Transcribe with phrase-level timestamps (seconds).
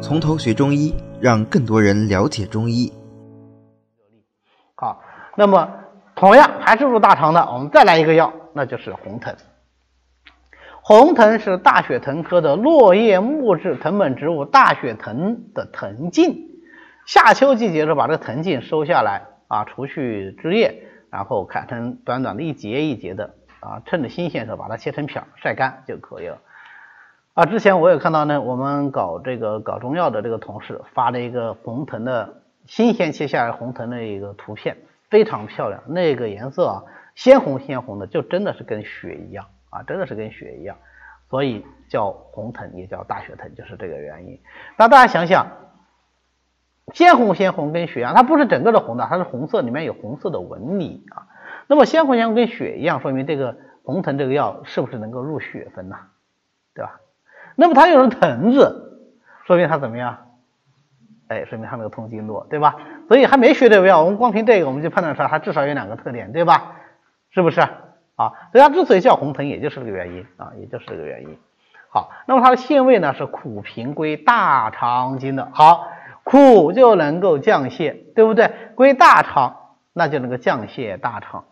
[0.00, 2.92] 从头学中医，让更多人了解中医。
[4.76, 5.02] 好，
[5.36, 5.68] 那么
[6.14, 9.34] 同样还是入大肠的，我们再来一个药，那就是红藤。
[10.82, 16.50] 红藤是大雪藤科的落叶木质藤本植物大雪藤的藤茎。
[17.06, 26.38] 夏秋季节的时候，把这个藤茎收下来啊，除去枝叶，然后砍成短短的一节一节的啊，趁着新鲜的时候把它切成片，晒干就可以了。
[27.36, 34.78] 啊，之前我有看到呢，我们搞这个搞中药的这个同事发了一个红藤的新鲜切下来红藤的一个图片，
[35.10, 40.78] 非常漂亮，那个颜色啊，鲜红鲜红的，就真的是跟血一样啊，真的是跟血一样，
[41.28, 44.40] 所以叫红藤，也叫大血藤，就是这个原因。
[44.78, 45.46] 那大家想想，
[46.94, 51.28] 鲜红鲜红跟血一样，它不是整个的红的，它是红色，里面有红色的纹理啊。
[51.66, 55.96] 那么鲜红鲜红跟血一样，说明这个红藤这个药是不是能够入血分呢？
[56.74, 56.98] 对吧？
[57.56, 59.08] 那么它又是藤子，
[59.46, 60.18] 说明它怎么样？
[61.28, 62.76] 哎，说明它能够通经络，对吧？
[63.08, 66.76] 所以还没学这个药，我们光凭这个我们就判断出来它至少有两个特点，对吧？
[67.30, 67.60] 是不是？
[67.60, 71.36] 啊，所以它之所以叫红藤，也就是这个原因啊，也就是这个原因。
[71.90, 75.48] 好，那么它的性味呢是苦平归大肠经的。
[75.52, 75.88] 好，
[76.22, 78.52] 苦就能够降泻，对不对？
[78.74, 79.56] 归大肠，
[79.92, 81.44] 那就能够降泻大肠，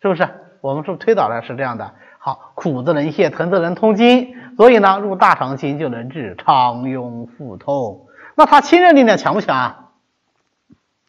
[0.00, 0.28] 是不是？
[0.60, 1.92] 我们是不是推导的是这样的？
[2.18, 8.06] 好，苦则能泻，疼则能通经，所以呢，入大肠经就能治肠痈腹痛。
[8.34, 9.90] 那它清热力量强不强啊？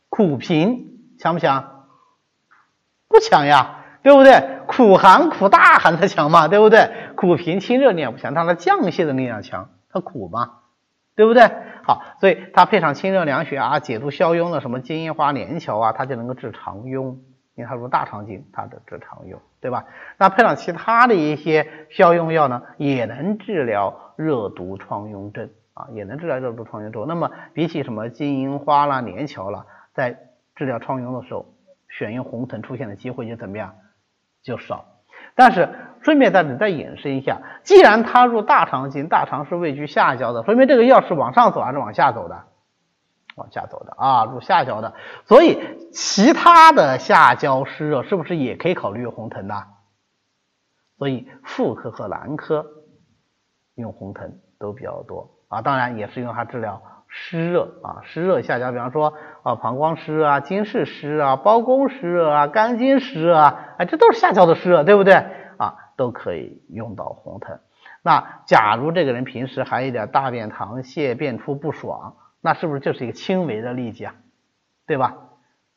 [0.10, 1.86] 苦平强不强？
[3.08, 4.60] 不强呀，对不对？
[4.68, 6.90] 苦寒苦大寒才强嘛，对不对？
[7.16, 10.60] 苦平清热力量不强，它的降泄的力量强，它苦嘛，
[11.16, 11.50] 对不对？
[11.84, 17.18] 好，所以它配上清热凉血啊，解毒消痈的什么金银花、连翘啊，它就能够治肠痈。
[17.58, 19.86] 因为它入大肠经，它的治肠痈，对吧？
[20.18, 27.06] 那配上其他的一些消痈药呢，也能治疗热毒疮痈症啊，也能治疗热毒疮痈症。
[27.08, 29.66] 那么比起什么金银花啦、连翘啦，
[29.96, 30.20] 在
[30.56, 31.48] 治疗疮痈的时候，
[31.90, 33.74] 选用红藤出现的机会就怎么样？
[34.44, 34.86] 就少。
[35.34, 35.68] 但是
[36.02, 42.44] 顺便在这里再引申一下，既然它入大肠经，大肠是位居下焦的，说明这个药是往上走还是往下走的？
[43.38, 45.60] 往下走的啊，入下焦的，所以
[45.94, 49.56] 其他的下焦湿热是不是也可以考虑用红藤的？
[50.98, 52.66] 所以妇科和男科
[53.76, 65.14] 用红藤都比较多啊，当然也是用它治疗湿热啊，湿热下焦，比方说啊膀胱湿热啊、经室湿热啊、包宫湿热啊、肝经湿热啊，哎，这都是下焦的湿热，对不对
[65.58, 65.76] 啊？
[65.96, 67.60] 都可以用到红藤。
[68.02, 72.16] 那假如这个人平时还有点大便溏泻、便出不爽。
[72.42, 74.16] 那是不是就是一个轻微的痢疾啊，
[74.86, 75.16] 对吧？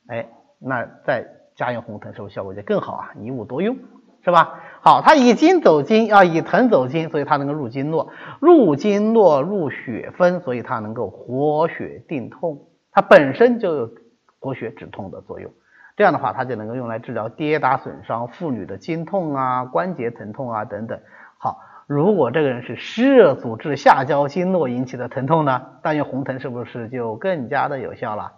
[0.06, 0.28] 哎，
[0.58, 1.26] 那再
[1.56, 3.10] 加用红藤，是不是效果就更好啊？
[3.20, 3.76] 一物多用，
[4.24, 4.60] 是吧？
[4.82, 13.90] 好，它以筋走经啊，以藤走经，所以它能够入经络，入经络入血分，所以它能够活血定痛，它本身就有
[14.38, 15.50] 活血止痛的作用。
[15.96, 21.00] 这样的话，它就能够用来治疗跌打损伤、妇女的经痛啊、关节疼痛啊等等。
[21.38, 21.58] 好。
[21.92, 28.34] 如果这个人是湿热阻滞下焦经络引起的疼痛呢，但用红藤是不是就更加的有效了？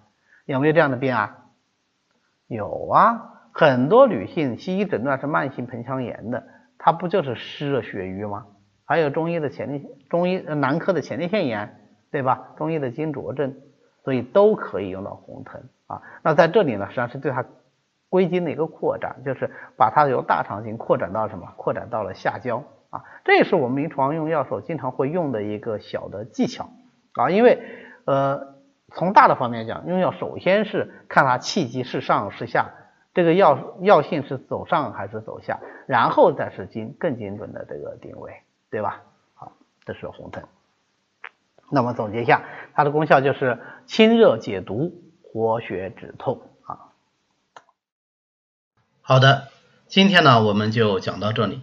[0.47, 1.37] 有没有这样的病啊？
[2.47, 6.45] 有啊，很多女性西医诊断是慢性盆腔炎的，
[6.79, 8.47] 它不就是湿热血瘀吗？
[8.87, 11.77] 还有中医的前列中医男科的前列腺炎，
[12.11, 12.55] 对吧？
[12.57, 13.55] 中医的金浊症，
[14.03, 16.01] 所以都可以用到红藤啊。
[16.23, 17.45] 那在这里呢，实际上是对它
[18.09, 21.53] 归经的一个扩展，就是把它由大肠经扩展到什么？
[21.59, 22.65] 扩展到了下焦。
[22.93, 26.69] 啊，这也是我们临床用药时候经常会用的一个小的技巧
[27.15, 27.59] 啊，因为
[28.05, 28.55] 呃，
[28.93, 32.71] 从大的方面讲，用药首先是看它气机是上是下，
[33.15, 39.01] 这个药药性是走上还是走下，然后再是精更精准的这个定位，对吧？
[39.33, 39.53] 好，
[39.87, 40.45] 这是红藤。
[41.71, 42.43] 那么总结一下，
[42.75, 44.93] 它的功效就是清热解毒、
[45.23, 46.93] 活血止痛啊。
[49.01, 49.49] 好的，
[49.87, 51.63] 今天呢我们就讲到这里。